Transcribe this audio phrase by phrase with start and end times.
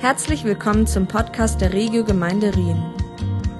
[0.00, 2.80] Herzlich willkommen zum Podcast der Regio Gemeinde Rien.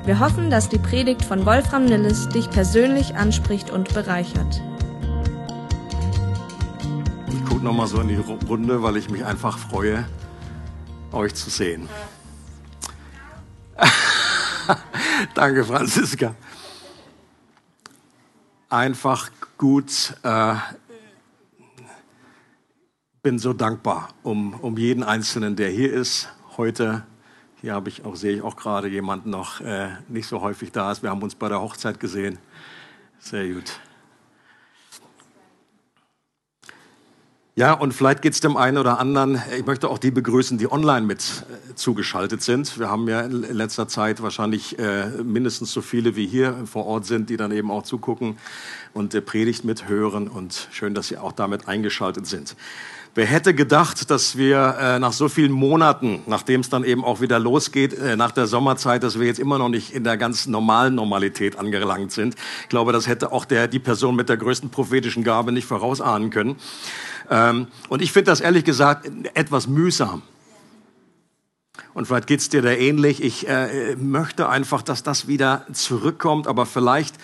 [0.04, 4.62] Wir hoffen, dass die Predigt von Wolfram Nilles dich persönlich anspricht und bereichert.
[7.26, 10.08] Ich gucke nochmal so in die Runde, weil ich mich einfach freue,
[11.10, 11.88] euch zu sehen.
[15.34, 16.36] Danke, Franziska.
[18.70, 20.14] Einfach gut.
[20.22, 20.54] Äh,
[23.28, 27.02] bin so dankbar um, um jeden Einzelnen, der hier ist heute.
[27.60, 30.90] Hier habe ich auch, sehe ich auch gerade jemanden noch äh, nicht so häufig da
[30.90, 31.02] ist.
[31.02, 32.38] Wir haben uns bei der Hochzeit gesehen.
[33.18, 33.80] Sehr gut.
[37.54, 39.42] Ja, und vielleicht geht es dem einen oder anderen.
[39.58, 42.78] Ich möchte auch die begrüßen, die online mit äh, zugeschaltet sind.
[42.78, 47.04] Wir haben ja in letzter Zeit wahrscheinlich äh, mindestens so viele wie hier vor Ort
[47.04, 48.38] sind, die dann eben auch zugucken
[48.94, 50.28] und der Predigt mithören.
[50.28, 52.56] Und schön, dass Sie auch damit eingeschaltet sind.
[53.14, 57.20] Wer hätte gedacht, dass wir äh, nach so vielen Monaten, nachdem es dann eben auch
[57.20, 60.46] wieder losgeht, äh, nach der Sommerzeit, dass wir jetzt immer noch nicht in der ganz
[60.46, 62.36] normalen Normalität angelangt sind.
[62.62, 66.30] Ich glaube, das hätte auch der, die Person mit der größten prophetischen Gabe nicht vorausahnen
[66.30, 66.56] können.
[67.30, 70.22] Ähm, und ich finde das ehrlich gesagt etwas mühsam.
[71.94, 73.22] Und vielleicht geht's dir da ähnlich.
[73.22, 77.16] Ich äh, möchte einfach, dass das wieder zurückkommt, aber vielleicht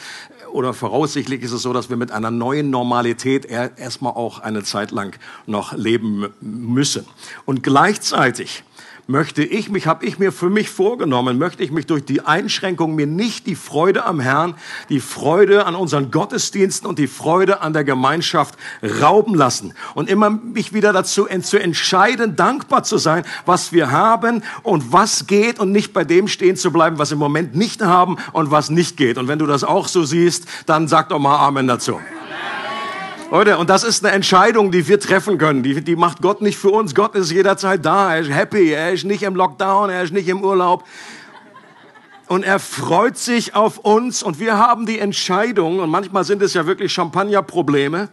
[0.55, 4.93] oder voraussichtlich ist es so, dass wir mit einer neuen Normalität erstmal auch eine Zeit
[4.93, 7.07] lang noch leben müssen.
[7.45, 8.63] Und gleichzeitig
[9.07, 12.95] möchte ich mich, habe ich mir für mich vorgenommen, möchte ich mich durch die Einschränkung
[12.95, 14.55] mir nicht die Freude am Herrn,
[14.89, 20.31] die Freude an unseren Gottesdiensten und die Freude an der Gemeinschaft rauben lassen und immer
[20.31, 25.73] mich wieder dazu zu entscheiden, dankbar zu sein, was wir haben und was geht und
[25.73, 29.19] nicht bei dem stehen zu bleiben, was im Moment nicht haben und was nicht geht.
[29.19, 32.01] Und wenn du das auch so siehst, dann sag doch mal Amen dazu.
[33.35, 35.65] Leute, und das ist eine Entscheidung, die wir treffen können.
[35.65, 36.95] Die, die macht Gott nicht für uns.
[36.95, 38.15] Gott ist jederzeit da.
[38.15, 38.71] Er ist happy.
[38.71, 39.91] Er ist nicht im Lockdown.
[39.91, 40.85] Er ist nicht im Urlaub.
[42.29, 44.23] Und er freut sich auf uns.
[44.23, 48.09] Und wir haben die Entscheidung, und manchmal sind es ja wirklich Champagnerprobleme,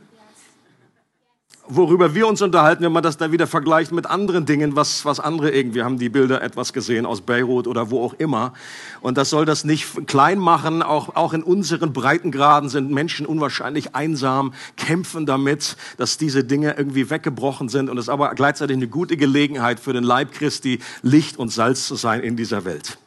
[1.76, 5.20] worüber wir uns unterhalten, wenn man das dann wieder vergleicht mit anderen Dingen, was, was
[5.20, 8.54] andere irgendwie haben die Bilder etwas gesehen aus Beirut oder wo auch immer.
[9.00, 10.84] Und das soll das nicht klein machen.
[10.84, 17.10] Auch, auch in unseren Breitengraden sind Menschen unwahrscheinlich einsam, kämpfen damit, dass diese Dinge irgendwie
[17.10, 17.90] weggebrochen sind.
[17.90, 21.88] Und es ist aber gleichzeitig eine gute Gelegenheit für den Leib Christi, Licht und Salz
[21.88, 22.98] zu sein in dieser Welt.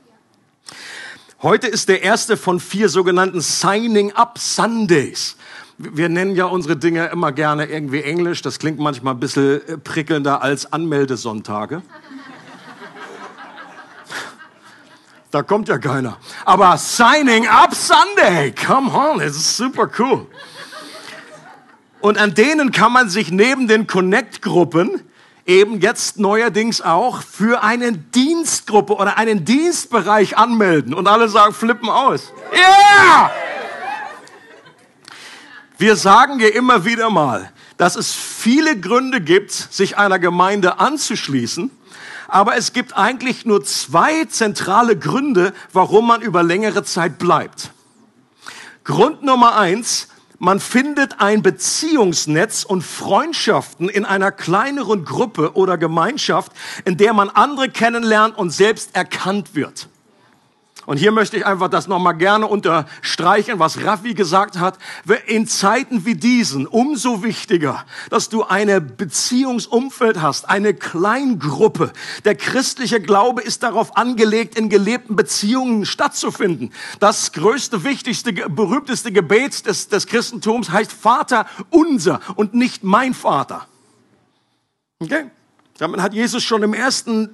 [1.43, 5.37] Heute ist der erste von vier sogenannten Signing Up Sundays
[5.79, 8.43] wir nennen ja unsere Dinge immer gerne irgendwie Englisch.
[8.43, 11.83] Das klingt manchmal ein bisschen äh, prickelnder als Anmeldesonntage.
[15.31, 16.19] Da kommt ja keiner.
[16.45, 20.27] Aber Signing Up Sunday, come on, das ist super cool.
[22.01, 25.01] Und an denen kann man sich neben den Connect-Gruppen
[25.47, 30.95] eben jetzt neuerdings auch für eine Dienstgruppe oder einen Dienstbereich anmelden.
[30.95, 32.33] Und alle sagen, flippen aus.
[32.53, 33.31] Yeah!
[35.77, 41.71] Wir sagen ja immer wieder mal, dass es viele Gründe gibt, sich einer Gemeinde anzuschließen.
[42.29, 47.71] Aber es gibt eigentlich nur zwei zentrale Gründe, warum man über längere Zeit bleibt.
[48.85, 50.09] Grund Nummer eins,
[50.39, 56.53] man findet ein Beziehungsnetz und Freundschaften in einer kleineren Gruppe oder Gemeinschaft,
[56.85, 59.89] in der man andere kennenlernt und selbst erkannt wird.
[60.87, 64.79] Und hier möchte ich einfach das nochmal gerne unterstreichen, was Raffi gesagt hat.
[65.27, 71.93] In Zeiten wie diesen umso wichtiger, dass du eine Beziehungsumfeld hast, eine Kleingruppe.
[72.25, 76.73] Der christliche Glaube ist darauf angelegt, in gelebten Beziehungen stattzufinden.
[77.01, 83.67] Das größte, wichtigste, berühmteste Gebet des, des Christentums heißt Vater unser und nicht mein Vater.
[85.01, 85.31] Okay?
[85.79, 87.31] Damit hat Jesus schon im ersten äh,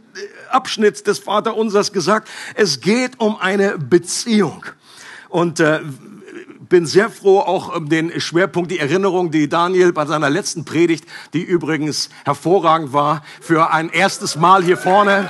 [0.51, 4.65] Abschnitt des Vaterunsers gesagt, es geht um eine Beziehung.
[5.28, 5.81] Und äh,
[6.71, 11.05] bin sehr froh auch um den Schwerpunkt, die Erinnerung, die Daniel bei seiner letzten Predigt,
[11.34, 15.28] die übrigens hervorragend war, für ein erstes Mal hier vorne.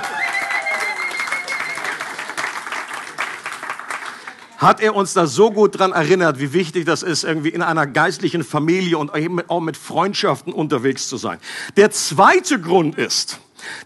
[4.61, 7.87] Hat er uns da so gut dran erinnert, wie wichtig das ist, irgendwie in einer
[7.87, 11.39] geistlichen Familie und eben auch mit Freundschaften unterwegs zu sein.
[11.77, 13.39] Der zweite Grund ist,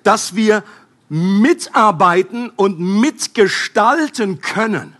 [0.03, 0.63] dass wir
[1.07, 4.97] mitarbeiten und mitgestalten können.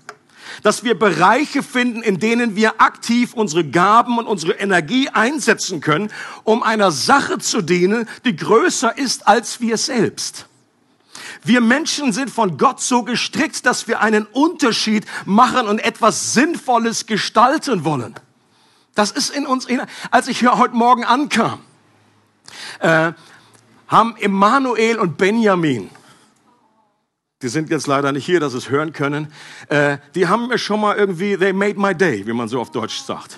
[0.64, 6.10] Dass wir Bereiche finden, in denen wir aktiv unsere Gaben und unsere Energie einsetzen können,
[6.46, 10.48] um einer Sache zu dienen, die größer ist als wir selbst.
[11.44, 17.06] Wir Menschen sind von Gott so gestrickt, dass wir einen Unterschied machen und etwas Sinnvolles
[17.06, 18.16] gestalten wollen.
[18.94, 19.68] Das ist in uns.
[20.12, 21.60] Als ich hier heute Morgen ankam,
[22.80, 23.12] äh,
[23.88, 25.90] haben Emanuel und Benjamin
[27.46, 29.32] die sind jetzt leider nicht hier, dass sie es hören können,
[29.70, 32.72] äh, die haben mir schon mal irgendwie, they made my day, wie man so auf
[32.72, 33.38] Deutsch sagt.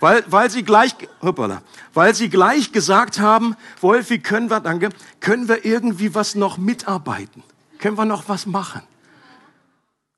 [0.00, 1.62] Weil, weil, sie gleich, hoppala,
[1.92, 7.42] weil sie gleich gesagt haben, Wolfi, können wir, danke, können wir irgendwie was noch mitarbeiten?
[7.78, 8.82] Können wir noch was machen?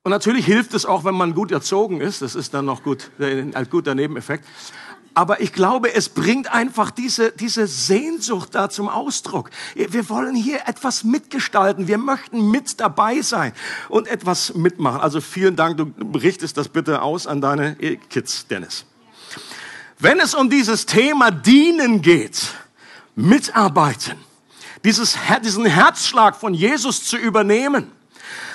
[0.03, 2.21] Und natürlich hilft es auch, wenn man gut erzogen ist.
[2.21, 4.45] Das ist dann noch gut, ein guter Nebeneffekt.
[5.17, 9.49] Aber ich glaube, es bringt einfach diese, diese Sehnsucht da zum Ausdruck.
[9.73, 11.87] Wir wollen hier etwas mitgestalten.
[11.87, 13.51] Wir möchten mit dabei sein
[13.89, 15.01] und etwas mitmachen.
[15.01, 15.75] Also vielen Dank.
[15.75, 17.75] Du berichtest das bitte aus an deine
[18.09, 18.85] Kids, Dennis.
[19.99, 22.53] Wenn es um dieses Thema Dienen geht,
[23.15, 24.17] mitarbeiten,
[24.83, 27.91] dieses, diesen Herzschlag von Jesus zu übernehmen,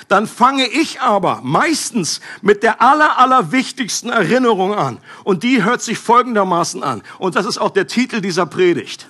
[0.07, 4.99] dann fange ich aber meistens mit der aller, aller wichtigsten Erinnerung an.
[5.23, 7.01] Und die hört sich folgendermaßen an.
[7.19, 9.09] Und das ist auch der Titel dieser Predigt.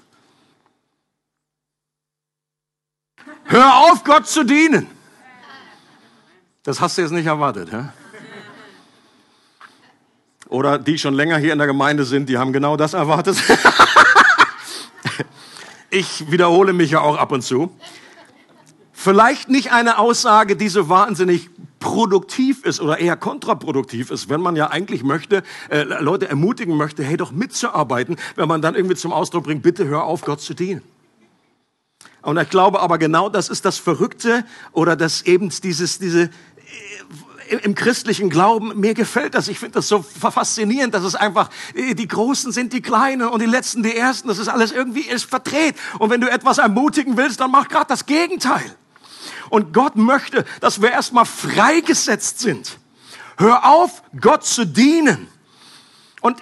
[3.45, 4.87] Hör auf, Gott zu dienen.
[6.63, 7.89] Das hast du jetzt nicht erwartet, hä?
[10.53, 13.37] Oder die schon länger hier in der Gemeinde sind, die haben genau das erwartet.
[15.89, 17.75] ich wiederhole mich ja auch ab und zu.
[18.91, 24.55] Vielleicht nicht eine Aussage, die so wahnsinnig produktiv ist oder eher kontraproduktiv ist, wenn man
[24.55, 25.41] ja eigentlich möchte,
[25.71, 29.87] äh, Leute ermutigen möchte, hey doch mitzuarbeiten, wenn man dann irgendwie zum Ausdruck bringt, bitte
[29.87, 30.83] hör auf, Gott zu dienen.
[32.23, 36.29] Und ich glaube aber genau das ist das Verrückte oder das eben dieses, diese,
[37.59, 39.47] im christlichen Glauben, mir gefällt das.
[39.47, 43.41] Ich finde das so faszinierend, dass es einfach, äh, die Großen sind die Kleinen und
[43.41, 44.27] die Letzten die Ersten.
[44.27, 45.75] Das ist alles irgendwie ist verdreht.
[45.99, 48.75] Und wenn du etwas ermutigen willst, dann mach gerade das Gegenteil.
[49.49, 52.77] Und Gott möchte, dass wir erstmal freigesetzt sind.
[53.37, 55.27] Hör auf, Gott zu dienen.
[56.21, 56.39] Und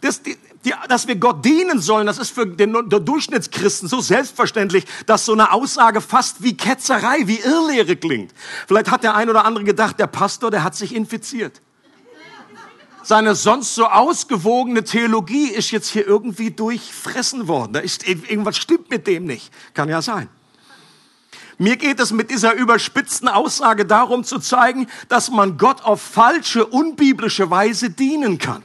[0.00, 0.20] das,
[0.66, 5.24] die, dass wir Gott dienen sollen, das ist für den, den Durchschnittschristen so selbstverständlich, dass
[5.24, 8.34] so eine Aussage fast wie Ketzerei, wie Irrlehre klingt.
[8.66, 11.62] Vielleicht hat der ein oder andere gedacht, der Pastor, der hat sich infiziert.
[13.02, 17.74] Seine sonst so ausgewogene Theologie ist jetzt hier irgendwie durchfressen worden.
[17.74, 19.52] Da ist irgendwas stimmt mit dem nicht.
[19.74, 20.28] Kann ja sein.
[21.56, 26.66] Mir geht es mit dieser überspitzten Aussage darum zu zeigen, dass man Gott auf falsche,
[26.66, 28.64] unbiblische Weise dienen kann.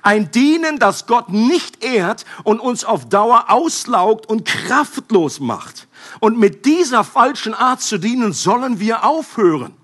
[0.00, 5.88] Ein Dienen, das Gott nicht ehrt und uns auf Dauer auslaugt und kraftlos macht.
[6.20, 9.74] Und mit dieser falschen Art zu dienen sollen wir aufhören.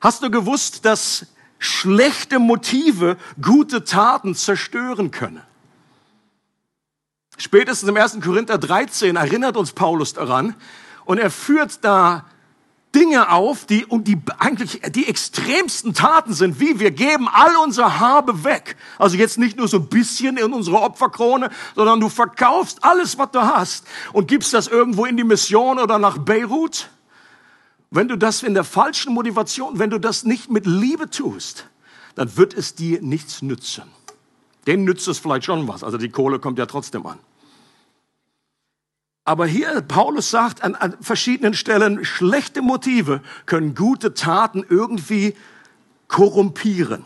[0.00, 1.26] Hast du gewusst, dass
[1.58, 5.42] schlechte Motive gute Taten zerstören können?
[7.38, 8.20] Spätestens im 1.
[8.20, 10.54] Korinther 13 erinnert uns Paulus daran
[11.04, 12.24] und er führt da
[12.94, 18.00] Dinge auf, die, und die eigentlich die extremsten Taten sind, wie wir geben all unser
[18.00, 18.76] Habe weg.
[18.98, 23.30] Also jetzt nicht nur so ein bisschen in unsere Opferkrone, sondern du verkaufst alles, was
[23.30, 26.90] du hast und gibst das irgendwo in die Mission oder nach Beirut.
[27.90, 31.66] Wenn du das in der falschen Motivation, wenn du das nicht mit Liebe tust,
[32.14, 33.84] dann wird es dir nichts nützen.
[34.66, 35.82] Den nützt es vielleicht schon was.
[35.82, 37.18] Also die Kohle kommt ja trotzdem an.
[39.24, 45.34] Aber hier, Paulus sagt an, an verschiedenen Stellen, schlechte Motive können gute Taten irgendwie
[46.08, 47.04] korrumpieren.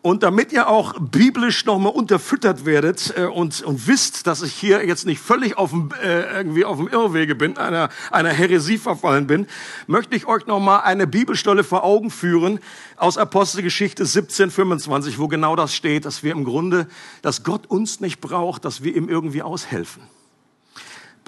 [0.00, 4.86] Und damit ihr auch biblisch nochmal unterfüttert werdet äh, und, und wisst, dass ich hier
[4.86, 9.26] jetzt nicht völlig auf dem, äh, irgendwie auf dem Irrwege bin, einer, einer Häresie verfallen
[9.26, 9.46] bin,
[9.88, 12.60] möchte ich euch nochmal eine Bibelstelle vor Augen führen
[12.96, 16.86] aus Apostelgeschichte 17, 25, wo genau das steht, dass wir im Grunde,
[17.20, 20.02] dass Gott uns nicht braucht, dass wir ihm irgendwie aushelfen.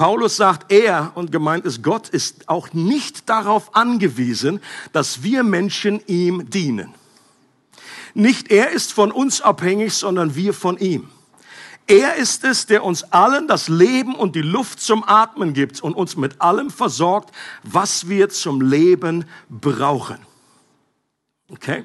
[0.00, 4.62] Paulus sagt, er, und gemeint ist Gott, ist auch nicht darauf angewiesen,
[4.95, 6.95] dass wir Menschen ihm dienen.
[8.14, 11.11] Nicht er ist von uns abhängig, sondern wir von ihm.
[11.87, 15.92] Er ist es, der uns allen das Leben und die Luft zum Atmen gibt und
[15.92, 17.30] uns mit allem versorgt,
[17.62, 20.16] was wir zum Leben brauchen.
[21.50, 21.85] Okay?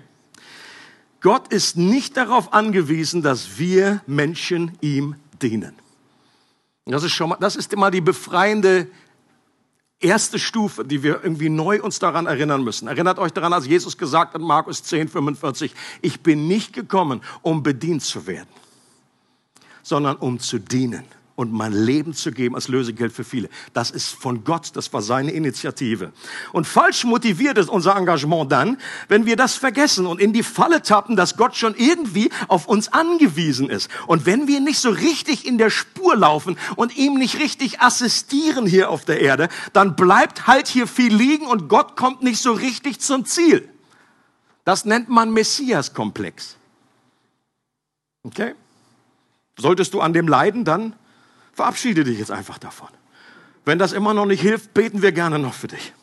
[1.19, 5.75] Gott ist nicht darauf angewiesen, dass wir Menschen ihm dienen.
[6.86, 8.88] Das ist schon mal, das ist immer die befreiende
[10.00, 12.88] erste Stufe, die wir irgendwie neu uns daran erinnern müssen.
[12.88, 17.63] Erinnert euch daran, als Jesus gesagt hat, Markus 10, 45, ich bin nicht gekommen, um
[17.63, 18.50] bedient zu werden,
[19.82, 23.50] sondern um zu dienen und mein Leben zu geben als Lösegeld für viele.
[23.74, 26.13] Das ist von Gott, das war seine Initiative.
[26.54, 28.77] Und falsch motiviert ist unser Engagement dann,
[29.10, 32.94] wenn wir das vergessen und in die Falle tappen, dass Gott schon irgendwie auf uns
[32.94, 33.89] angewiesen ist.
[34.08, 38.65] Und wenn wir nicht so richtig in der Spur laufen und ihm nicht richtig assistieren
[38.65, 42.54] hier auf der Erde, dann bleibt halt hier viel liegen und Gott kommt nicht so
[42.54, 43.68] richtig zum Ziel.
[44.63, 46.56] Das nennt man Messias-Komplex.
[48.24, 48.56] Okay?
[49.58, 50.96] Solltest du an dem leiden, dann
[51.56, 52.90] Verabschiede dich jetzt einfach davon.
[53.64, 55.94] Wenn das immer noch nicht hilft, beten wir gerne noch für dich.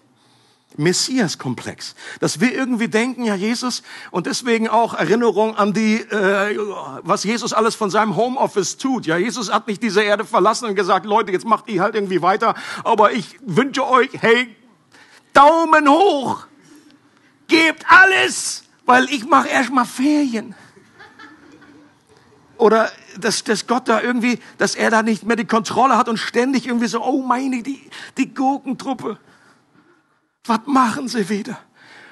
[0.79, 1.95] Messias-Komplex.
[2.21, 6.59] Dass wir irgendwie denken, ja Jesus, und deswegen auch Erinnerung an die, äh,
[7.03, 9.05] was Jesus alles von seinem Homeoffice tut.
[9.05, 12.23] Ja, Jesus hat nicht diese Erde verlassen und gesagt, Leute, jetzt macht ihr halt irgendwie
[12.23, 14.57] weiter, aber ich wünsche euch, hey,
[15.35, 16.47] Daumen hoch,
[17.47, 20.55] gebt alles, weil ich mache erstmal Ferien.
[22.57, 26.19] Oder dass, dass Gott da irgendwie, dass er da nicht mehr die Kontrolle hat und
[26.19, 27.81] ständig irgendwie so, oh meine, die,
[28.16, 29.19] die Gurkentruppe.
[30.45, 31.59] Was machen sie wieder?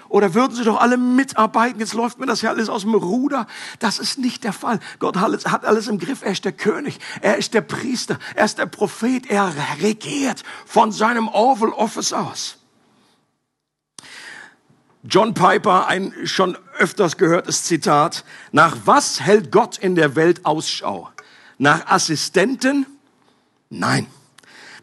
[0.09, 1.79] Oder würden sie doch alle mitarbeiten?
[1.79, 3.47] Jetzt läuft mir das ja alles aus dem Ruder.
[3.79, 4.81] Das ist nicht der Fall.
[4.99, 6.23] Gott hat alles im Griff.
[6.23, 6.99] Er ist der König.
[7.21, 8.19] Er ist der Priester.
[8.35, 9.31] Er ist der Prophet.
[9.31, 12.60] Er regiert von seinem Oval Office aus.
[15.03, 18.25] John Piper, ein schon öfters gehörtes Zitat.
[18.53, 21.09] Nach was hält Gott in der Welt Ausschau?
[21.57, 22.87] Nach Assistenten?
[23.71, 24.07] Nein.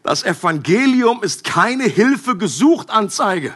[0.02, 3.54] Das Evangelium ist keine Hilfe gesucht Anzeige.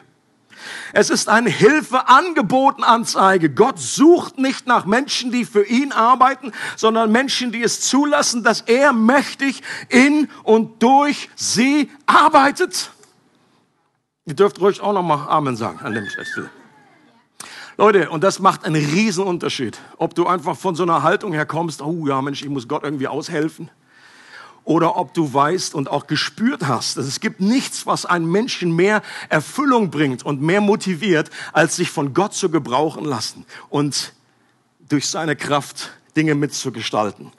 [0.93, 3.51] Es ist eine Hilfe angeboten Anzeige.
[3.51, 8.61] Gott sucht nicht nach Menschen, die für ihn arbeiten, sondern Menschen, die es zulassen, dass
[8.61, 12.91] er mächtig in und durch sie arbeitet.
[14.25, 16.51] Ihr dürft ruhig auch noch mal Amen sagen an dem Stelle.
[17.77, 19.79] Leute, und das macht einen riesen Unterschied.
[19.97, 23.09] Ob du einfach von so einer Haltung herkommst, oh ja, Mensch, ich muss Gott irgendwie
[23.09, 23.71] aushelfen.
[24.65, 28.77] Oder ob du weißt und auch gespürt hast, dass es gibt nichts, was einen Menschen
[28.77, 34.13] mehr Erfüllung bringt und mehr motiviert, als sich von Gott zu gebrauchen lassen und
[34.89, 37.33] durch seine Kraft Dinge mitzugestalten.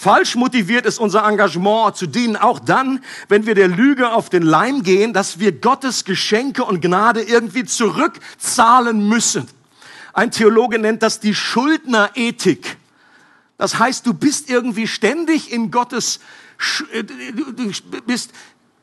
[0.00, 4.44] Falsch motiviert ist unser Engagement zu dienen, auch dann, wenn wir der Lüge auf den
[4.44, 9.48] Leim gehen, dass wir Gottes Geschenke und Gnade irgendwie zurückzahlen müssen.
[10.12, 12.76] Ein Theologe nennt das die Schuldnerethik.
[13.56, 16.20] Das heißt, du bist irgendwie ständig in Gottes,
[16.92, 17.72] äh, du
[18.06, 18.30] bist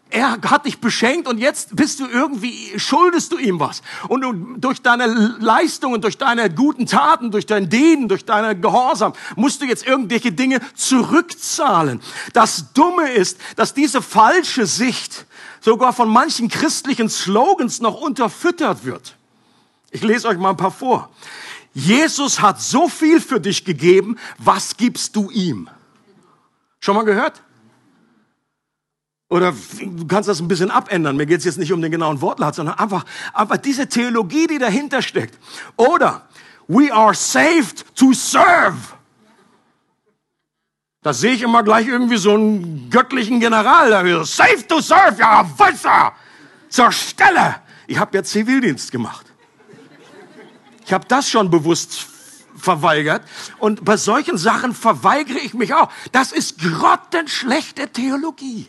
[0.10, 3.82] er hat dich beschenkt und jetzt bist du irgendwie, schuldest du ihm was.
[4.08, 5.08] Und du, durch deine
[5.40, 10.32] Leistungen, durch deine guten Taten, durch dein Dienen, durch deine Gehorsam, musst du jetzt irgendwelche
[10.32, 12.02] Dinge zurückzahlen.
[12.34, 15.26] Das Dumme ist, dass diese falsche Sicht
[15.60, 19.16] sogar von manchen christlichen Slogans noch unterfüttert wird.
[19.90, 21.10] Ich lese euch mal ein paar vor.
[21.74, 25.70] Jesus hat so viel für dich gegeben, was gibst du ihm?
[26.80, 27.42] Schon mal gehört?
[29.30, 31.18] Oder du kannst das ein bisschen abändern.
[31.18, 34.60] Mir geht es jetzt nicht um den genauen Wortlaut, sondern einfach, einfach diese Theologie, die
[34.60, 35.40] dahinter steckt.
[35.78, 36.28] Oder
[36.68, 38.78] we are saved to serve.
[41.02, 43.90] Da sehe ich immer gleich irgendwie so einen göttlichen General.
[43.90, 46.14] Da Saved to serve, ja, Wasser,
[46.70, 47.58] zur Stelle.
[47.88, 49.26] Ich habe ja Zivildienst gemacht.
[50.86, 52.08] Ich habe das schon bewusst
[52.56, 53.24] verweigert.
[53.60, 55.92] Und bei solchen Sachen verweigere ich mich auch.
[56.12, 58.68] Das ist grottenschlechte Theologie.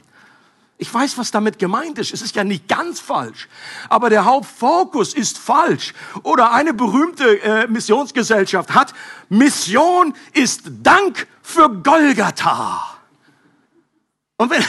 [0.78, 2.12] Ich weiß, was damit gemeint ist.
[2.12, 3.48] Es ist ja nicht ganz falsch.
[3.88, 5.94] Aber der Hauptfokus ist falsch.
[6.22, 8.92] Oder eine berühmte äh, Missionsgesellschaft hat,
[9.30, 12.96] Mission ist Dank für Golgatha.
[14.36, 14.62] Und wenn,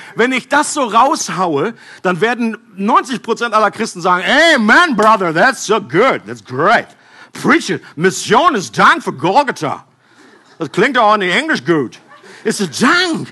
[0.14, 4.24] wenn ich das so raushaue, dann werden 90 Prozent aller Christen sagen,
[4.54, 6.86] Amen, brother, that's so good, that's great.
[7.34, 7.82] Preach it.
[7.96, 9.84] Mission ist Dank für Golgatha.
[10.58, 11.98] Das klingt auch in Englisch gut.
[12.44, 13.28] It's a Dank.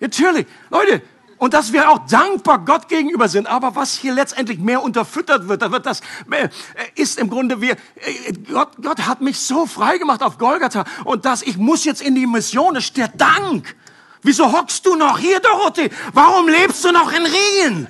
[0.00, 0.46] Natürlich.
[0.70, 1.02] Leute,
[1.44, 3.46] und dass wir auch dankbar Gott gegenüber sind.
[3.46, 6.48] Aber was hier letztendlich mehr unterfüttert wird, da wird das, äh,
[6.94, 11.26] ist im Grunde wir, äh, Gott, Gott hat mich so frei gemacht auf Golgatha und
[11.26, 13.76] dass ich muss jetzt in die Mission, ist der Dank.
[14.22, 15.90] Wieso hockst du noch hier, Dorothee?
[16.14, 17.88] Warum lebst du noch in Rien?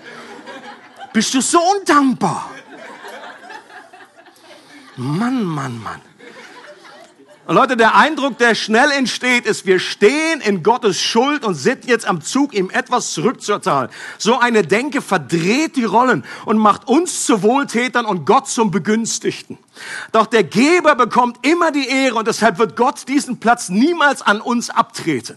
[1.12, 2.50] Bist du so undankbar?
[4.96, 6.00] Mann, Mann, Mann.
[7.46, 11.84] Und Leute, der Eindruck, der schnell entsteht, ist, wir stehen in Gottes Schuld und sind
[11.84, 13.90] jetzt am Zug, ihm etwas zurückzuzahlen.
[14.16, 19.58] So eine Denke verdreht die Rollen und macht uns zu Wohltätern und Gott zum Begünstigten.
[20.12, 24.40] Doch der Geber bekommt immer die Ehre und deshalb wird Gott diesen Platz niemals an
[24.40, 25.36] uns abtreten.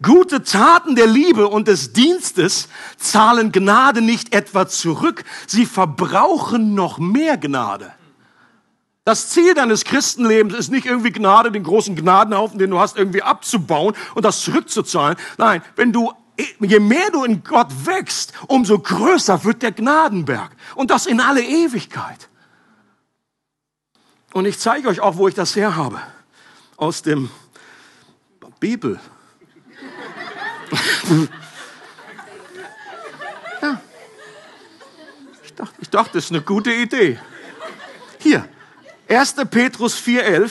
[0.00, 6.98] Gute Taten der Liebe und des Dienstes zahlen Gnade nicht etwa zurück, sie verbrauchen noch
[6.98, 7.92] mehr Gnade.
[9.06, 13.22] Das Ziel deines Christenlebens ist nicht irgendwie Gnade, den großen Gnadenhaufen, den du hast, irgendwie
[13.22, 15.16] abzubauen und das zurückzuzahlen.
[15.38, 16.12] Nein, wenn du
[16.58, 20.50] je mehr du in Gott wächst, umso größer wird der Gnadenberg.
[20.74, 22.28] Und das in alle Ewigkeit.
[24.32, 26.00] Und ich zeige euch auch, wo ich das her habe.
[26.76, 27.30] Aus dem
[28.58, 28.98] Bibel.
[33.62, 33.80] ja.
[35.44, 37.20] Ich dachte, ich dachte, das ist eine gute Idee.
[38.18, 38.48] Hier,
[39.08, 39.34] 1.
[39.50, 40.50] Petrus 4,11,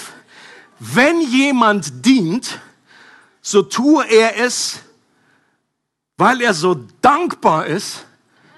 [0.80, 2.60] wenn jemand dient,
[3.42, 4.80] so tue er es,
[6.18, 8.06] weil er so dankbar ist,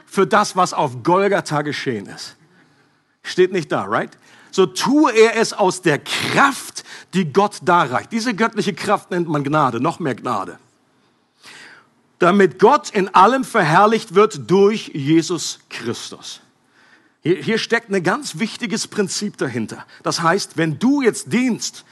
[0.06, 2.36] für das, was auf Golgatha geschehen ist.
[3.22, 4.18] Steht nicht da, right?
[4.52, 8.12] So tue er es aus der Kraft, die Gott darreicht.
[8.12, 10.58] Diese göttliche Kraft nennt man Gnade, noch mehr Gnade.
[12.20, 16.42] Damit Gott in allem verherrlicht wird durch Jesus Christus.
[17.28, 19.86] Hier, hier steckt ein ganz wichtiges Prinzip dahinter.
[20.02, 21.84] Das heißt, wenn du jetzt dienst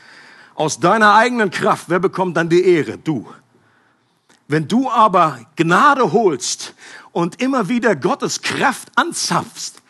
[0.54, 2.98] aus deiner eigenen Kraft, wer bekommt dann die Ehre?
[2.98, 3.28] Du.
[4.48, 6.74] Wenn du aber Gnade holst
[7.12, 9.82] und immer wieder Gottes Kraft anzapfst,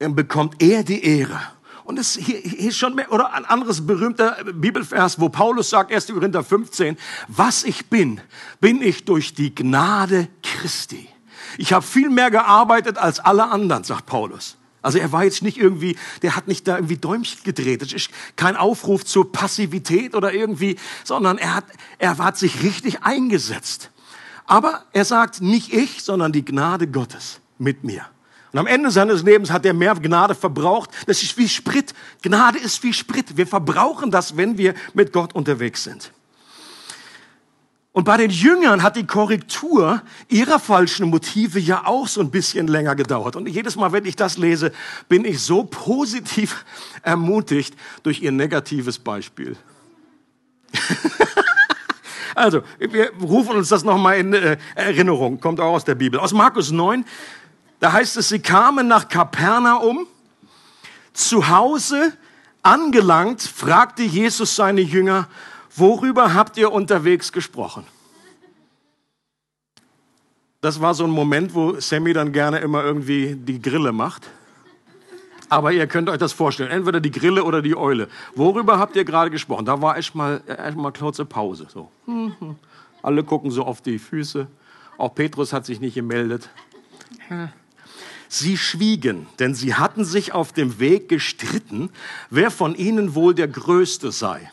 [0.00, 1.40] dann bekommt er die Ehre.
[1.84, 5.92] Und es hier, hier ist schon mehr, oder ein anderes berühmter Bibelvers, wo Paulus sagt,
[5.92, 6.08] 1.
[6.08, 8.20] Korinther 15, was ich bin,
[8.60, 11.11] bin ich durch die Gnade Christi.
[11.58, 14.56] Ich habe viel mehr gearbeitet als alle anderen, sagt Paulus.
[14.82, 17.82] Also er war jetzt nicht irgendwie, der hat nicht da irgendwie Däumchen gedreht.
[17.82, 21.64] Das ist kein Aufruf zur Passivität oder irgendwie, sondern er hat,
[21.98, 23.90] er hat sich richtig eingesetzt.
[24.44, 28.04] Aber er sagt, nicht ich, sondern die Gnade Gottes mit mir.
[28.52, 30.90] Und am Ende seines Lebens hat er mehr Gnade verbraucht.
[31.06, 31.94] Das ist wie Sprit.
[32.20, 33.36] Gnade ist wie Sprit.
[33.36, 36.12] Wir verbrauchen das, wenn wir mit Gott unterwegs sind.
[37.94, 42.66] Und bei den Jüngern hat die Korrektur ihrer falschen Motive ja auch so ein bisschen
[42.66, 43.36] länger gedauert.
[43.36, 44.72] Und jedes Mal, wenn ich das lese,
[45.10, 46.64] bin ich so positiv
[47.02, 49.56] ermutigt durch ihr negatives Beispiel.
[52.34, 56.18] also, wir rufen uns das nochmal in äh, Erinnerung, kommt auch aus der Bibel.
[56.18, 57.04] Aus Markus 9,
[57.78, 60.06] da heißt es, sie kamen nach Kapernaum,
[61.12, 62.14] zu Hause
[62.62, 65.28] angelangt, fragte Jesus seine Jünger,
[65.76, 67.84] worüber habt ihr unterwegs gesprochen?
[70.60, 74.28] Das war so ein Moment, wo Sammy dann gerne immer irgendwie die Grille macht.
[75.48, 78.08] Aber ihr könnt euch das vorstellen, entweder die Grille oder die Eule.
[78.34, 79.66] Worüber habt ihr gerade gesprochen?
[79.66, 81.66] Da war echt mal, echt mal kurze Pause.
[81.68, 81.90] So.
[83.02, 84.46] Alle gucken so auf die Füße.
[84.96, 86.48] Auch Petrus hat sich nicht gemeldet.
[88.28, 91.90] Sie schwiegen, denn sie hatten sich auf dem Weg gestritten,
[92.30, 94.50] wer von ihnen wohl der Größte sei.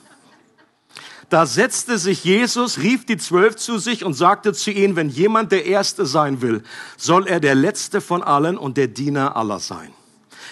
[1.30, 5.52] Da setzte sich Jesus, rief die Zwölf zu sich und sagte zu ihnen, wenn jemand
[5.52, 6.64] der Erste sein will,
[6.98, 9.94] soll er der Letzte von allen und der Diener aller sein.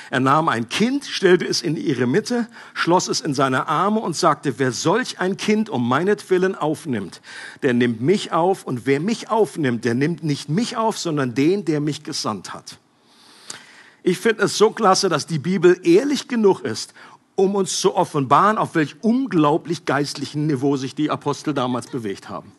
[0.10, 4.16] Er nahm ein Kind, stellte es in ihre Mitte, schloss es in seine Arme und
[4.16, 7.22] sagte, wer solch ein Kind um meinetwillen aufnimmt,
[7.64, 11.66] der nimmt mich auf und wer mich aufnimmt, der nimmt nicht mich auf, sondern den,
[11.66, 12.78] der mich gesandt hat.
[14.04, 16.94] Ich finde es so klasse, dass die Bibel ehrlich genug ist,
[17.38, 22.52] um uns zu offenbaren, auf welch unglaublich geistlichen Niveau sich die Apostel damals bewegt haben.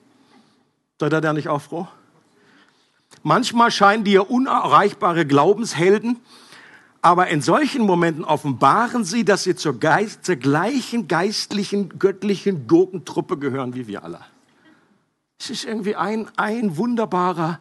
[1.00, 1.88] Seid ihr da nicht auch froh?
[3.24, 6.20] Manchmal scheinen ja unerreichbare Glaubenshelden,
[7.02, 13.36] aber in solchen Momenten offenbaren sie, dass sie zur, Geist, zur gleichen geistlichen, göttlichen Gurkentruppe
[13.36, 14.20] gehören wie wir alle.
[15.40, 17.58] Es ist irgendwie ein, ein wunderbarer,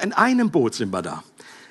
[0.00, 1.24] in einem Boot sind wir da.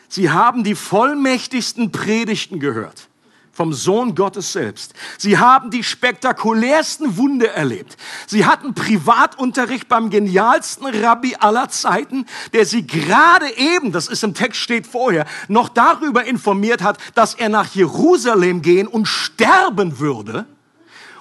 [0.10, 3.08] Sie haben die vollmächtigsten Predigten gehört
[3.58, 4.94] vom Sohn Gottes selbst.
[5.18, 7.98] Sie haben die spektakulärsten Wunder erlebt.
[8.28, 14.36] Sie hatten Privatunterricht beim genialsten Rabbi aller Zeiten, der sie gerade eben, das ist im
[14.36, 20.46] Text steht vorher, noch darüber informiert hat, dass er nach Jerusalem gehen und sterben würde.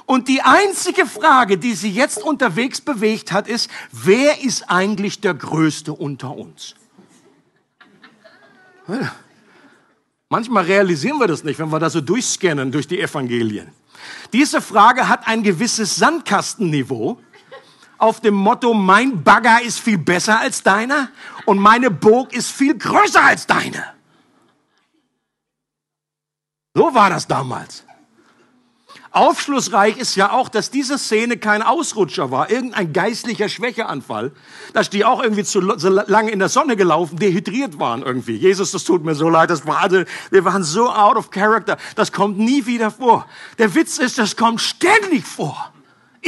[0.05, 5.33] Und die einzige Frage, die sie jetzt unterwegs bewegt hat, ist, wer ist eigentlich der
[5.33, 6.75] Größte unter uns?
[10.29, 13.71] Manchmal realisieren wir das nicht, wenn wir da so durchscannen durch die Evangelien.
[14.33, 17.21] Diese Frage hat ein gewisses Sandkastenniveau
[17.99, 21.11] auf dem Motto, mein Bagger ist viel besser als deiner
[21.47, 23.95] und meine Burg ist viel größer als deine.
[26.75, 27.86] So war das damals.
[29.17, 34.31] Aufschlussreich ist ja auch, dass diese Szene kein Ausrutscher war, irgendein geistlicher Schwächeanfall,
[34.75, 38.37] dass die auch irgendwie zu lange in der Sonne gelaufen, dehydriert waren irgendwie.
[38.37, 41.79] Jesus, das tut mir so leid, das war, also, wir waren so out of character,
[41.95, 43.27] das kommt nie wieder vor.
[43.59, 45.73] Der Witz ist, das kommt ständig vor.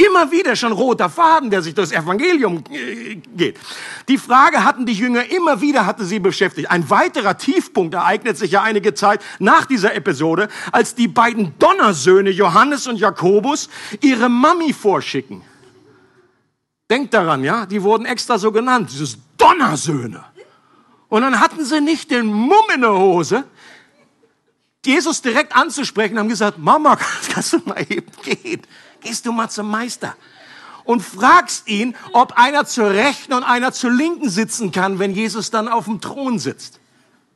[0.07, 3.59] Immer wieder schon roter Faden, der sich durchs Evangelium äh, geht.
[4.07, 6.71] Die Frage hatten die Jünger immer wieder, hatte sie beschäftigt.
[6.71, 12.29] Ein weiterer Tiefpunkt ereignet sich ja einige Zeit nach dieser Episode, als die beiden Donnersöhne
[12.29, 15.41] Johannes und Jakobus ihre Mami vorschicken.
[16.89, 20.23] Denkt daran, ja, die wurden extra so genannt, dieses Donnersöhne.
[21.09, 23.43] Und dann hatten sie nicht den Mumm in der Hose,
[24.85, 26.97] Jesus direkt anzusprechen, haben gesagt, Mama,
[27.33, 28.61] kannst du mal eben gehen?
[29.01, 30.15] Gehst du mal zum Meister
[30.83, 35.51] und fragst ihn, ob einer zur Rechten und einer zur Linken sitzen kann, wenn Jesus
[35.51, 36.79] dann auf dem Thron sitzt.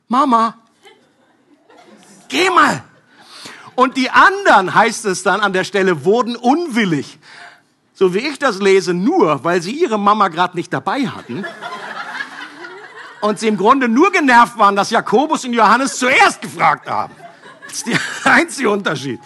[0.07, 0.57] Mama,
[2.29, 2.83] geh mal.
[3.75, 7.19] Und die anderen, heißt es dann an der Stelle, wurden unwillig.
[7.93, 11.45] So wie ich das lese, nur weil sie ihre Mama gerade nicht dabei hatten.
[13.21, 17.13] Und sie im Grunde nur genervt waren, dass Jakobus und Johannes zuerst gefragt haben.
[17.65, 19.19] Das ist der einzige Unterschied.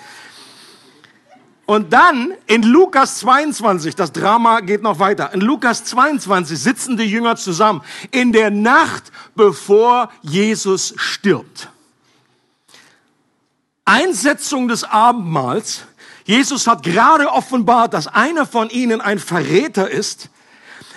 [1.67, 5.33] Und dann in Lukas 22, das Drama geht noch weiter.
[5.33, 11.67] In Lukas 22 sitzen die Jünger zusammen in der Nacht, bevor Jesus stirbt.
[13.83, 15.83] Einsetzung des Abendmahls.
[16.23, 20.29] Jesus hat gerade offenbart, dass einer von ihnen ein Verräter ist.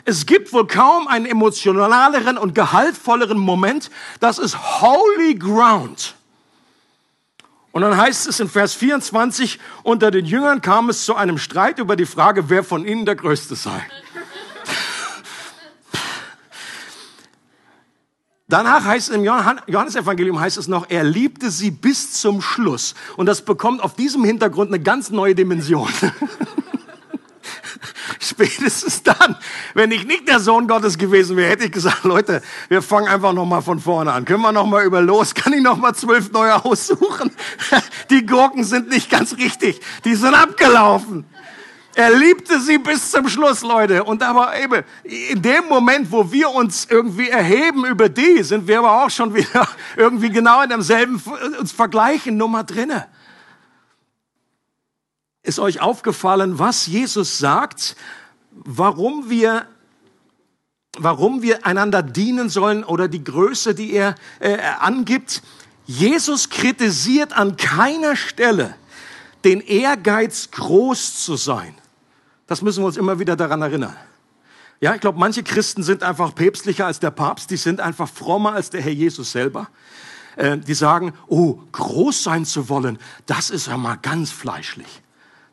[0.04, 3.90] Es gibt wohl kaum einen emotionaleren und gehaltvolleren Moment.
[4.20, 6.14] Das ist Holy Ground.
[7.72, 11.78] Und dann heißt es in Vers 24, unter den Jüngern kam es zu einem Streit
[11.78, 13.86] über die Frage, wer von ihnen der Größte sei.
[18.48, 22.96] Danach heißt es im Johannesevangelium heißt es noch, er liebte sie bis zum Schluss.
[23.16, 25.88] Und das bekommt auf diesem Hintergrund eine ganz neue Dimension.
[28.22, 29.36] Spätestens dann,
[29.72, 33.32] wenn ich nicht der Sohn Gottes gewesen wäre, hätte ich gesagt, Leute, wir fangen einfach
[33.32, 34.26] nochmal von vorne an.
[34.26, 35.34] Können wir nochmal über los?
[35.34, 37.30] Kann ich nochmal zwölf neue aussuchen?
[38.10, 39.80] Die Gurken sind nicht ganz richtig.
[40.04, 41.24] Die sind abgelaufen.
[41.94, 44.04] Er liebte sie bis zum Schluss, Leute.
[44.04, 48.80] Und aber eben, in dem Moment, wo wir uns irgendwie erheben über die, sind wir
[48.80, 51.22] aber auch schon wieder irgendwie genau in demselben
[51.58, 53.06] uns vergleichen Nummer drinne.
[55.42, 57.96] Ist euch aufgefallen, was Jesus sagt,
[58.50, 59.66] warum wir,
[60.98, 65.42] warum wir einander dienen sollen oder die Größe, die er äh, angibt?
[65.86, 68.74] Jesus kritisiert an keiner Stelle
[69.44, 71.74] den Ehrgeiz, groß zu sein.
[72.46, 73.96] Das müssen wir uns immer wieder daran erinnern.
[74.80, 78.52] Ja, ich glaube, manche Christen sind einfach päpstlicher als der Papst, die sind einfach frommer
[78.52, 79.68] als der Herr Jesus selber.
[80.36, 85.02] Äh, die sagen, oh, groß sein zu wollen, das ist ja mal ganz fleischlich.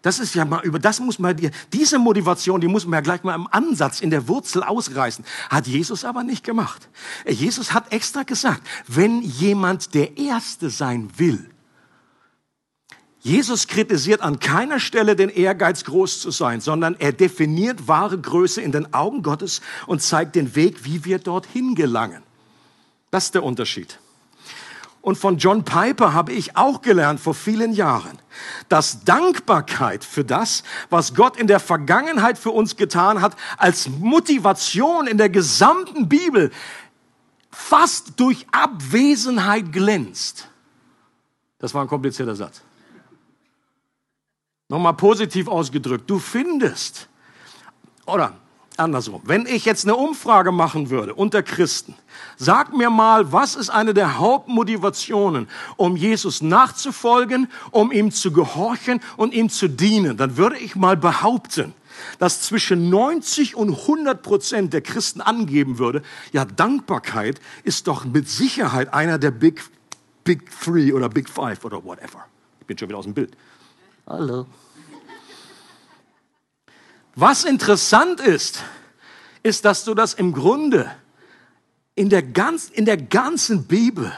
[0.01, 1.35] Das ist ja mal über, das muss man
[1.73, 5.25] diese Motivation, die muss man ja gleich mal im Ansatz, in der Wurzel ausreißen.
[5.49, 6.87] Hat Jesus aber nicht gemacht.
[7.27, 11.49] Jesus hat extra gesagt, wenn jemand der Erste sein will,
[13.27, 18.61] Jesus kritisiert an keiner Stelle den Ehrgeiz, groß zu sein, sondern er definiert wahre Größe
[18.61, 22.23] in den Augen Gottes und zeigt den Weg, wie wir dorthin gelangen.
[23.11, 23.99] Das ist der Unterschied.
[25.07, 28.19] Und von John Piper habe ich auch gelernt vor vielen Jahren,
[28.67, 35.07] dass Dankbarkeit für das, was Gott in der Vergangenheit für uns getan hat, als Motivation
[35.07, 36.51] in der gesamten Bibel
[37.49, 40.49] fast durch Abwesenheit glänzt.
[41.57, 42.61] Das war ein komplizierter Satz.
[44.67, 46.09] Nochmal positiv ausgedrückt.
[46.09, 47.07] Du findest,
[48.05, 48.37] oder
[48.79, 51.95] andersrum, wenn ich jetzt eine Umfrage machen würde unter Christen,
[52.37, 59.01] sag mir mal, was ist eine der Hauptmotivationen, um Jesus nachzufolgen, um ihm zu gehorchen
[59.17, 61.73] und ihm zu dienen, dann würde ich mal behaupten,
[62.19, 68.29] dass zwischen 90 und 100 Prozent der Christen angeben würde, ja, Dankbarkeit ist doch mit
[68.29, 69.63] Sicherheit einer der Big,
[70.23, 72.25] Big Three oder Big Five oder whatever.
[72.61, 73.35] Ich bin schon wieder aus dem Bild.
[74.05, 74.45] Hallo.
[77.19, 78.63] Was interessant ist,
[79.41, 80.91] ist, dass du das im Grunde
[81.95, 84.15] in der, ganz, in der ganzen Bibel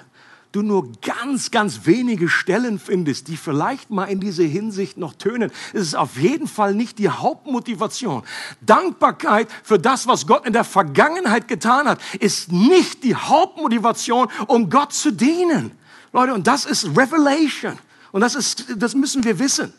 [0.52, 5.50] du nur ganz, ganz wenige Stellen findest, die vielleicht mal in diese Hinsicht noch tönen.
[5.74, 8.24] Es ist auf jeden Fall nicht die Hauptmotivation.
[8.60, 14.70] Dankbarkeit für das, was Gott in der Vergangenheit getan hat, ist nicht die Hauptmotivation, um
[14.70, 15.72] Gott zu dienen.
[16.12, 17.80] Leute, und das ist Revelation.
[18.12, 19.74] Und das ist, das müssen wir wissen.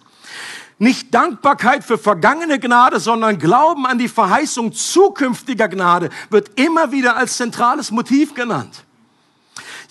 [0.82, 7.18] Nicht Dankbarkeit für vergangene Gnade, sondern Glauben an die Verheißung zukünftiger Gnade wird immer wieder
[7.18, 8.86] als zentrales Motiv genannt.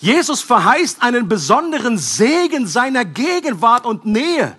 [0.00, 4.56] Jesus verheißt einen besonderen Segen seiner Gegenwart und Nähe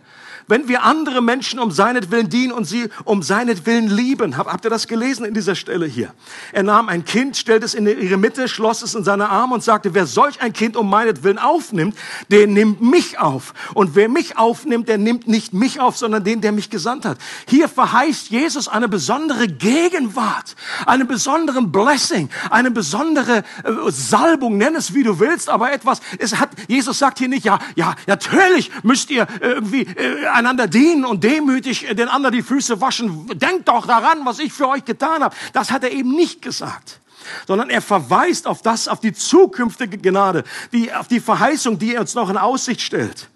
[0.51, 4.35] wenn wir andere Menschen um seinetwillen dienen und sie um seinetwillen lieben.
[4.35, 6.13] Habt ihr das gelesen in dieser Stelle hier?
[6.51, 9.63] Er nahm ein Kind, stellte es in ihre Mitte, schloss es in seine Arme und
[9.63, 11.95] sagte, wer solch ein Kind um meinetwillen aufnimmt,
[12.29, 13.53] der nimmt mich auf.
[13.75, 17.17] Und wer mich aufnimmt, der nimmt nicht mich auf, sondern den, der mich gesandt hat.
[17.47, 24.93] Hier verheißt Jesus eine besondere Gegenwart, einen besonderen Blessing, eine besondere äh, Salbung, nenn es
[24.93, 29.09] wie du willst, aber etwas, es hat, Jesus sagt hier nicht, ja, ja, natürlich müsst
[29.11, 33.27] ihr irgendwie äh, einander dienen und demütig den anderen die Füße waschen.
[33.39, 35.35] Denkt doch daran, was ich für euch getan habe.
[35.53, 37.01] Das hat er eben nicht gesagt
[37.47, 42.01] sondern er verweist auf das, auf die zukünftige Gnade, die, auf die Verheißung, die er
[42.01, 43.29] uns noch in Aussicht stellt.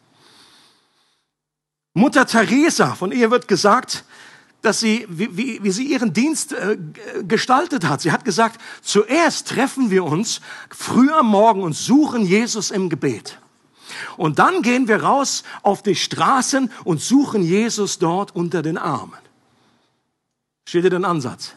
[1.94, 4.04] Mutter Teresa, von ihr wird gesagt,
[4.62, 6.78] dass sie, wie, wie, wie sie ihren Dienst äh,
[7.28, 8.02] gestaltet hat.
[8.02, 13.38] Sie hat gesagt, zuerst treffen wir uns früh am Morgen und suchen Jesus im Gebet.
[14.18, 19.14] Und dann gehen wir raus auf die Straßen und suchen Jesus dort unter den Armen.
[20.68, 21.54] Steht ihr den Ansatz?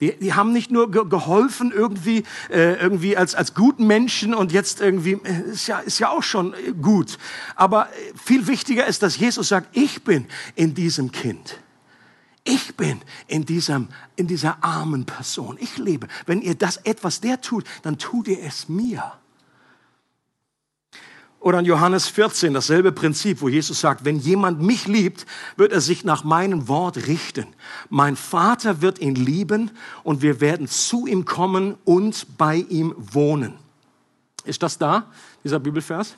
[0.00, 4.52] Die, die haben nicht nur ge geholfen irgendwie, äh, irgendwie als, als guten Menschen und
[4.52, 7.16] jetzt irgendwie, äh, ist ja, ist ja auch schon äh, gut.
[7.54, 11.60] Aber äh, viel wichtiger ist, dass Jesus sagt, ich bin in diesem Kind.
[12.44, 15.56] Ich bin in, diesem, in dieser armen Person.
[15.58, 16.08] Ich lebe.
[16.26, 19.14] Wenn ihr das etwas der tut, dann tut ihr es mir.
[21.46, 25.80] Oder in Johannes 14 dasselbe Prinzip, wo Jesus sagt, wenn jemand mich liebt, wird er
[25.80, 27.46] sich nach meinem Wort richten.
[27.88, 29.70] Mein Vater wird ihn lieben
[30.02, 33.54] und wir werden zu ihm kommen und bei ihm wohnen.
[34.44, 35.06] Ist das da,
[35.44, 36.16] dieser Bibelvers?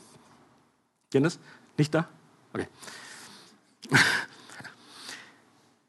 [1.11, 1.39] Kennt
[1.77, 2.09] Nicht da?
[2.55, 2.67] Okay.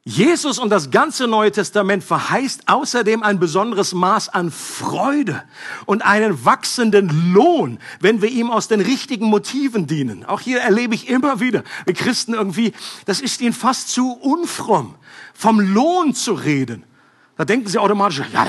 [0.06, 5.44] Jesus und das ganze Neue Testament verheißt außerdem ein besonderes Maß an Freude
[5.86, 10.26] und einen wachsenden Lohn, wenn wir ihm aus den richtigen Motiven dienen.
[10.26, 12.74] Auch hier erlebe ich immer wieder, wir Christen irgendwie,
[13.06, 14.96] das ist ihnen fast zu unfromm,
[15.34, 16.86] vom Lohn zu reden.
[17.40, 18.48] Da denken sie automatisch, ja,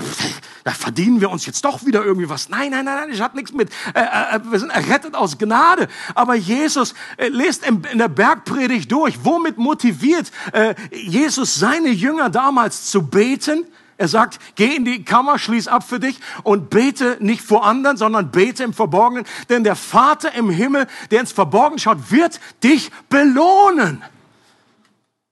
[0.64, 2.48] da verdienen wir uns jetzt doch wieder irgendwie was.
[2.48, 3.70] Nein, nein, nein, nein, ich hat nichts mit.
[3.94, 5.86] Äh, äh, wir sind errettet aus Gnade.
[6.16, 9.24] Aber Jesus äh, lest in, in der Bergpredigt durch.
[9.24, 13.64] Womit motiviert äh, Jesus seine Jünger damals zu beten?
[13.96, 17.96] Er sagt, geh in die Kammer, schließ ab für dich und bete nicht vor anderen,
[17.96, 19.24] sondern bete im Verborgenen.
[19.48, 24.02] Denn der Vater im Himmel, der ins Verborgene schaut, wird dich belohnen.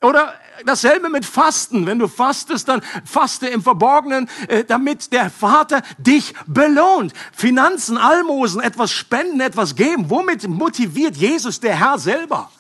[0.00, 0.32] Oder
[0.64, 1.86] dasselbe mit Fasten.
[1.86, 7.12] Wenn du fastest, dann faste im Verborgenen, äh, damit der Vater dich belohnt.
[7.32, 10.10] Finanzen, Almosen, etwas spenden, etwas geben.
[10.10, 12.50] Womit motiviert Jesus der Herr selber?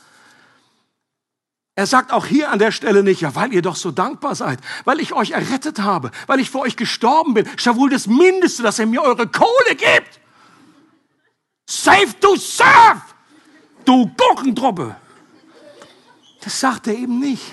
[1.78, 4.58] Er sagt auch hier an der Stelle nicht, ja, weil ihr doch so dankbar seid,
[4.84, 7.46] weil ich euch errettet habe, weil ich für euch gestorben bin.
[7.46, 10.18] Wohl das Mindeste, dass ihr mir eure Kohle gibt.
[11.70, 13.02] Save to serve,
[13.84, 14.96] du Gurkentruppe.
[16.42, 17.44] Das sagt er eben nicht.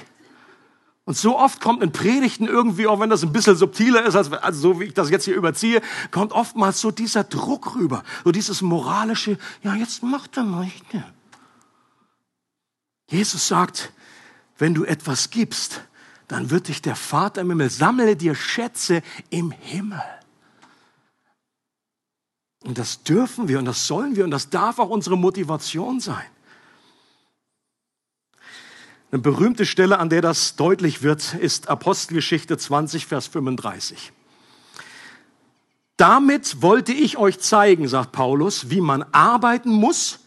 [1.05, 4.31] Und so oft kommt in Predigten irgendwie, auch wenn das ein bisschen subtiler ist, als,
[4.31, 8.31] also so wie ich das jetzt hier überziehe, kommt oftmals so dieser Druck rüber, so
[8.31, 10.69] dieses moralische, ja, jetzt macht er mal.
[13.07, 13.93] Jesus sagt,
[14.57, 15.81] wenn du etwas gibst,
[16.27, 20.01] dann wird dich der Vater im Himmel, sammle dir Schätze im Himmel.
[22.63, 26.25] Und das dürfen wir und das sollen wir und das darf auch unsere Motivation sein.
[29.15, 34.11] Eine berühmte Stelle, an der das deutlich wird, ist Apostelgeschichte 20, Vers 35.
[35.95, 40.19] Damit wollte ich euch zeigen, sagt Paulus, wie man arbeiten muss.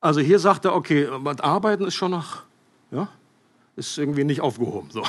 [0.00, 2.42] Also hier sagt er, okay, arbeiten ist schon noch,
[2.90, 3.06] ja,
[3.76, 4.90] ist irgendwie nicht aufgehoben.
[4.90, 5.04] So.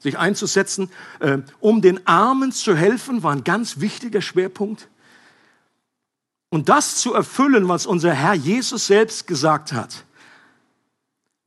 [0.00, 4.88] Sich einzusetzen, äh, um den Armen zu helfen, war ein ganz wichtiger Schwerpunkt.
[6.48, 10.04] Und das zu erfüllen, was unser Herr Jesus selbst gesagt hat.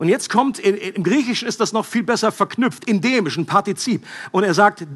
[0.00, 4.06] Und jetzt kommt, im Griechischen ist das noch viel besser verknüpft, indemisch, ein Partizip.
[4.30, 4.86] Und er sagt,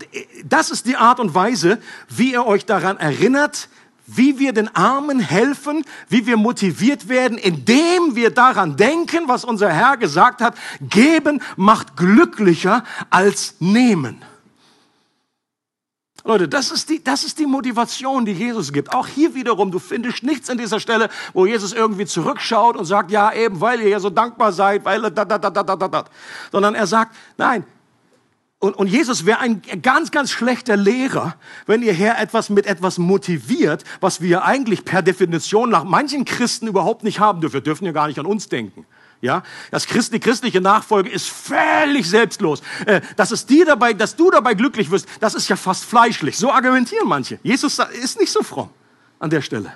[0.45, 3.69] das ist die Art und Weise, wie ihr euch daran erinnert,
[4.07, 9.73] wie wir den Armen helfen, wie wir motiviert werden, indem wir daran denken, was unser
[9.73, 14.23] Herr gesagt hat, geben macht glücklicher als nehmen.
[16.25, 18.93] Leute, das ist, die, das ist die Motivation, die Jesus gibt.
[18.95, 23.11] Auch hier wiederum, du findest nichts an dieser Stelle, wo Jesus irgendwie zurückschaut und sagt,
[23.11, 26.05] ja, eben, weil ihr ja so dankbar seid, weil da, da, da, da, da, da.
[26.53, 27.65] Sondern er sagt, nein,
[28.61, 31.35] und, und Jesus wäre ein ganz, ganz schlechter Lehrer,
[31.67, 36.69] wenn ihr her etwas mit etwas motiviert, was wir eigentlich per Definition nach manchen Christen
[36.69, 37.55] überhaupt nicht haben dürfen.
[37.55, 38.87] Wir dürfen ja gar nicht an uns denken.
[39.23, 42.61] Ja, das Christ, die christliche Nachfolge ist völlig selbstlos.
[42.87, 46.37] Äh, dass es dir dabei, dass du dabei glücklich wirst, das ist ja fast fleischlich.
[46.37, 47.39] So argumentieren manche.
[47.45, 48.71] Jesus ist nicht so fromm
[49.21, 49.73] an der Stelle.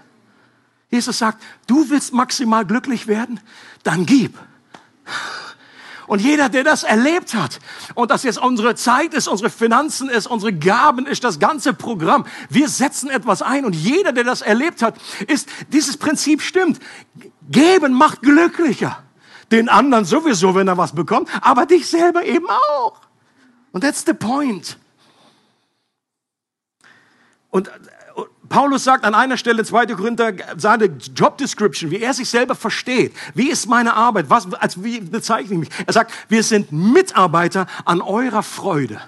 [0.91, 3.39] Jesus sagt, du willst maximal glücklich werden,
[3.85, 4.37] dann gib.
[6.09, 7.61] Und jeder, der das erlebt hat
[7.95, 12.27] und das jetzt unsere Zeit ist, unsere Finanzen ist, unsere Gaben ist, das ganze Programm,
[12.51, 14.97] wir setzen etwas ein und jeder, der das erlebt hat,
[15.29, 16.81] ist, dieses Prinzip stimmt.
[17.49, 19.06] Geben macht glücklicher
[19.51, 23.01] den anderen sowieso, wenn er was bekommt, aber dich selber eben auch.
[23.73, 24.79] Und that's the point.
[27.51, 27.71] Und
[28.49, 29.87] Paulus sagt an einer Stelle, 2.
[29.87, 33.15] Korinther, seine Job Description, wie er sich selber versteht.
[33.35, 34.31] Wie ist meine Arbeit?
[34.31, 35.71] Was, als wie bezeichne ich mich?
[35.87, 39.01] Er sagt, wir sind Mitarbeiter an eurer Freude.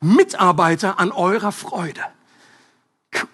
[0.00, 2.02] Mitarbeiter an eurer Freude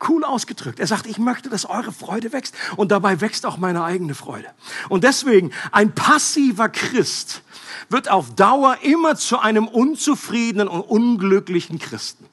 [0.09, 0.81] cool ausgedrückt.
[0.81, 4.49] Er sagt, ich möchte, dass eure Freude wächst und dabei wächst auch meine eigene Freude.
[4.89, 7.43] Und deswegen, ein passiver Christ
[7.89, 12.27] wird auf Dauer immer zu einem unzufriedenen und unglücklichen Christen.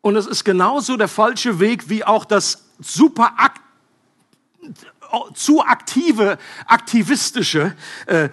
[0.00, 3.32] Und es ist genauso der falsche Weg wie auch das super
[5.34, 7.74] zu aktive, aktivistische,
[8.06, 8.28] äh,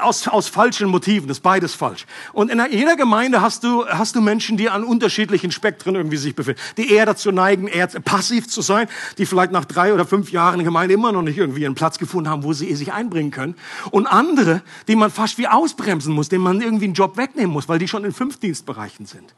[0.00, 2.06] aus, aus falschen Motiven, das ist beides falsch.
[2.32, 6.34] Und in jeder Gemeinde hast du, hast du Menschen, die an unterschiedlichen Spektren irgendwie sich
[6.34, 10.32] befinden, die eher dazu neigen, eher passiv zu sein, die vielleicht nach drei oder fünf
[10.32, 12.92] Jahren in der Gemeinde immer noch nicht irgendwie einen Platz gefunden haben, wo sie sich
[12.92, 13.54] einbringen können.
[13.90, 17.68] Und andere, die man fast wie ausbremsen muss, denen man irgendwie einen Job wegnehmen muss,
[17.68, 19.34] weil die schon in fünf Dienstbereichen sind.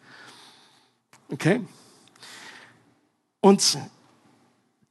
[1.31, 1.61] Okay?
[3.41, 3.79] Und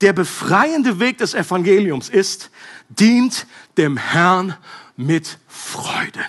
[0.02, 2.52] der befreiende Weg des Evangeliums ist,
[2.90, 4.56] dient dem Herrn
[4.98, 6.26] mit Freuden.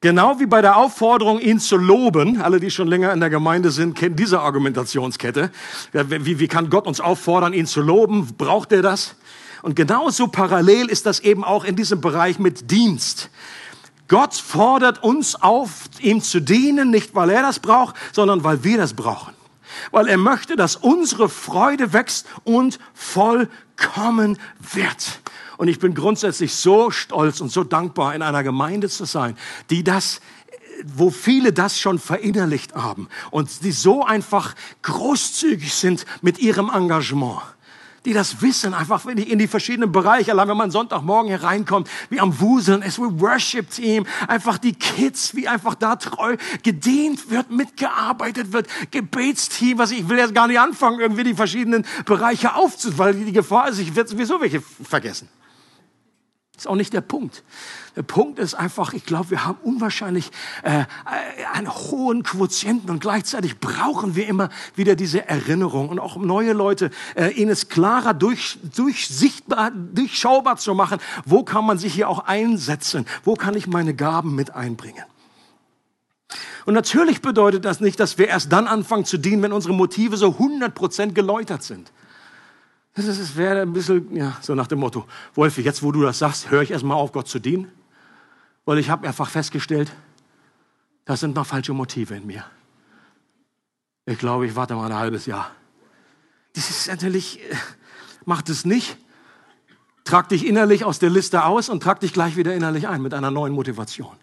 [0.00, 3.72] Genau wie bei der Aufforderung, ihn zu loben, alle, die schon länger in der Gemeinde
[3.72, 5.50] sind, kennen diese Argumentationskette.
[5.92, 8.34] Wie, wie kann Gott uns auffordern, ihn zu loben?
[8.36, 9.16] Braucht er das?
[9.62, 13.28] Und genauso parallel ist das eben auch in diesem Bereich mit Dienst.
[14.06, 18.78] Gott fordert uns auf, ihm zu dienen, nicht weil er das braucht, sondern weil wir
[18.78, 19.34] das brauchen.
[19.90, 24.38] Weil er möchte, dass unsere Freude wächst und vollkommen
[24.72, 25.20] wird.
[25.58, 29.36] Und ich bin grundsätzlich so stolz und so dankbar, in einer Gemeinde zu sein,
[29.68, 30.20] die das
[30.84, 37.42] wo viele das schon verinnerlicht haben und die so einfach großzügig sind mit ihrem Engagement
[38.04, 42.20] die das wissen, einfach in die verschiedenen Bereiche, allein wenn man Sonntagmorgen hier reinkommt, wie
[42.20, 47.50] am Wuseln ist, wie Worship Team, einfach die Kids, wie einfach da treu gedient wird,
[47.50, 52.98] mitgearbeitet wird, Gebetsteam, was ich will jetzt gar nicht anfangen, irgendwie die verschiedenen Bereiche aufzunehmen,
[52.98, 55.28] weil die Gefahr ist, ich werde sowieso welche vergessen.
[56.58, 57.44] Das ist auch nicht der Punkt.
[57.94, 60.32] Der Punkt ist einfach, ich glaube, wir haben unwahrscheinlich
[60.64, 60.86] äh,
[61.52, 66.90] einen hohen Quotienten und gleichzeitig brauchen wir immer wieder diese Erinnerung und auch neue Leute,
[67.14, 72.26] äh, ihnen es klarer durch, durchsichtbar, durchschaubar zu machen, wo kann man sich hier auch
[72.26, 75.04] einsetzen, wo kann ich meine Gaben mit einbringen.
[76.66, 80.16] Und natürlich bedeutet das nicht, dass wir erst dann anfangen zu dienen, wenn unsere Motive
[80.16, 81.92] so 100% geläutert sind.
[83.06, 85.06] Das wäre ein bisschen ja, so nach dem Motto,
[85.36, 87.70] Wolfi, jetzt wo du das sagst, höre ich erstmal auf, Gott zu dienen.
[88.64, 89.92] Weil ich habe einfach festgestellt,
[91.04, 92.44] das sind noch falsche Motive in mir.
[94.04, 95.52] Ich glaube, ich warte mal ein halbes Jahr.
[96.54, 97.54] Das ist natürlich, äh,
[98.24, 98.96] macht es nicht.
[100.02, 103.14] Trag dich innerlich aus der Liste aus und trag dich gleich wieder innerlich ein mit
[103.14, 104.16] einer neuen Motivation.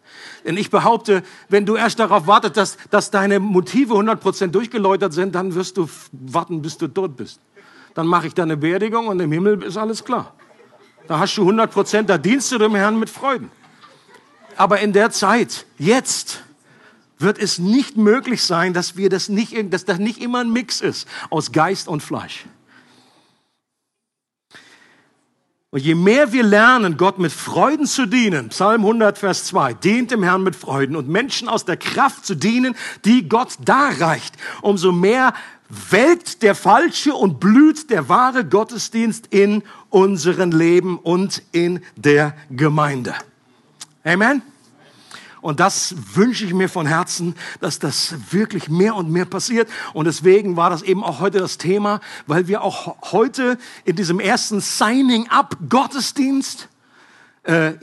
[0.44, 5.34] Denn ich behaupte, wenn du erst darauf wartest, dass, dass deine Motive 100% durchgeläutert sind,
[5.34, 7.40] dann wirst du warten, bis du tot bist
[7.96, 10.36] dann mache ich deine Beerdigung und im Himmel ist alles klar.
[11.08, 13.50] Da hast du 100 Prozent, da dienst du dem Herrn mit Freuden.
[14.58, 16.44] Aber in der Zeit, jetzt,
[17.18, 20.82] wird es nicht möglich sein, dass wir das nicht, dass das nicht immer ein Mix
[20.82, 22.46] ist aus Geist und Fleisch.
[25.72, 30.12] Und je mehr wir lernen, Gott mit Freuden zu dienen, Psalm 100, Vers 2, dient
[30.12, 34.94] dem Herrn mit Freuden und Menschen aus der Kraft zu dienen, die Gott darreicht, umso
[34.94, 35.34] mehr
[35.70, 43.16] welkt der falsche und blüht der wahre Gottesdienst in unseren Leben und in der Gemeinde.
[44.04, 44.42] Amen.
[45.42, 49.70] Und das wünsche ich mir von Herzen, dass das wirklich mehr und mehr passiert.
[49.94, 54.20] Und deswegen war das eben auch heute das Thema, weil wir auch heute in diesem
[54.20, 56.68] ersten Signing-up Gottesdienst
[57.44, 57.74] äh,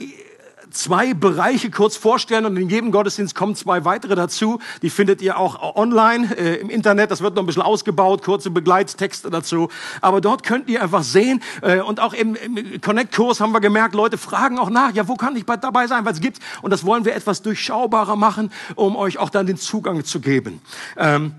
[0.73, 4.59] zwei Bereiche kurz vorstellen und in jedem Gottesdienst kommen zwei weitere dazu.
[4.81, 7.11] Die findet ihr auch online äh, im Internet.
[7.11, 9.69] Das wird noch ein bisschen ausgebaut, kurze Begleittexte dazu.
[10.01, 13.95] Aber dort könnt ihr einfach sehen äh, und auch im, im Connect-Kurs haben wir gemerkt,
[13.95, 16.39] Leute fragen auch nach, ja, wo kann ich dabei sein, was gibt.
[16.61, 20.61] Und das wollen wir etwas durchschaubarer machen, um euch auch dann den Zugang zu geben.
[20.97, 21.33] Ähm,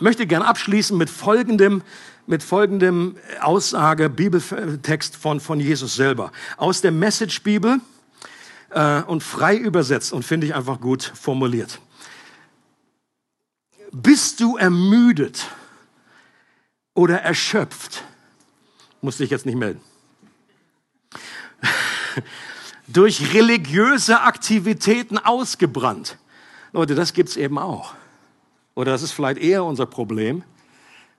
[0.00, 1.82] möchte gern abschließen mit folgendem
[2.24, 6.30] mit folgendem Aussage, Bibeltext von, von Jesus selber.
[6.56, 7.80] Aus der Message Bibel,
[8.72, 11.80] äh, und frei übersetzt und finde ich einfach gut formuliert.
[13.92, 15.46] Bist du ermüdet
[16.94, 18.04] oder erschöpft?
[19.00, 19.80] Muss dich jetzt nicht melden.
[22.86, 26.18] Durch religiöse Aktivitäten ausgebrannt.
[26.72, 27.94] Leute, das gibt's eben auch.
[28.74, 30.42] Oder das ist vielleicht eher unser Problem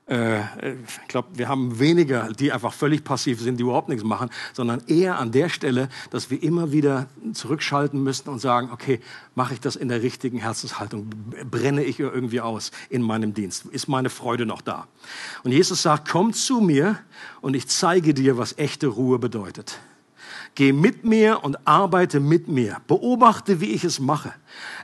[0.06, 0.40] äh,
[0.72, 4.82] ich glaube, wir haben weniger, die einfach völlig passiv sind, die überhaupt nichts machen, sondern
[4.86, 9.00] eher an der Stelle, dass wir immer wieder zurückschalten müssen und sagen, okay,
[9.34, 11.08] mache ich das in der richtigen Herzenshaltung?
[11.50, 13.66] Brenne ich irgendwie aus in meinem Dienst?
[13.66, 14.88] Ist meine Freude noch da?
[15.42, 16.98] Und Jesus sagt, komm zu mir
[17.40, 19.78] und ich zeige dir, was echte Ruhe bedeutet.
[20.56, 22.76] Geh mit mir und arbeite mit mir.
[22.86, 24.32] Beobachte, wie ich es mache.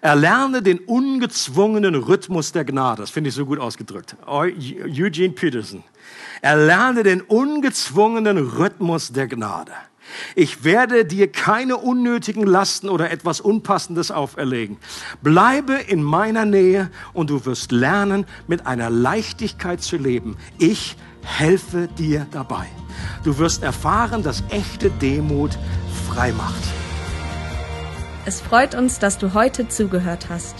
[0.01, 3.03] Erlerne den ungezwungenen Rhythmus der Gnade.
[3.03, 4.17] Das finde ich so gut ausgedrückt.
[4.27, 5.85] Eugene Peterson.
[6.43, 9.73] Erlerne den ungezwungenen Rhythmus der Gnade.
[10.35, 14.79] Ich werde dir keine unnötigen Lasten oder etwas Unpassendes auferlegen.
[15.23, 20.37] Bleibe in meiner Nähe und du wirst lernen, mit einer Leichtigkeit zu leben.
[20.59, 22.67] Ich helfe dir dabei.
[23.25, 25.57] Du wirst erfahren, dass echte Demut
[26.09, 26.63] frei macht.
[28.27, 30.57] Es freut uns, dass du heute zugehört hast.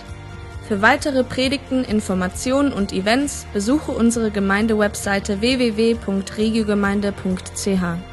[0.67, 8.10] Für weitere Predigten, Informationen und Events besuche unsere Gemeindewebseite www.regiogemeinde.ch.